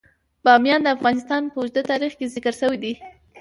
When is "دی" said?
2.83-2.93